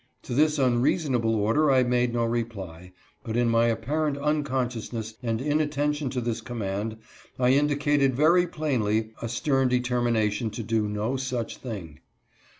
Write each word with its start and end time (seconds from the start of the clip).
To 0.23 0.33
this 0.33 0.57
unreasonable 0.57 1.35
order 1.35 1.69
I 1.69 1.83
made 1.83 2.11
no 2.11 2.25
reply, 2.25 2.91
but 3.23 3.37
in 3.37 3.47
my 3.49 3.67
apparent 3.67 4.17
unconsciousness 4.17 5.13
and 5.21 5.39
inattention 5.39 6.09
to 6.09 6.21
this 6.21 6.41
command 6.41 6.97
I 7.37 7.51
indicated 7.51 8.15
very 8.15 8.47
plainly 8.47 9.11
a 9.21 9.29
stern 9.29 9.69
determina 9.69 10.31
tion 10.31 10.49
to 10.49 10.63
do 10.63 10.87
no 10.89 11.17
such 11.17 11.57
thing. 11.57 11.99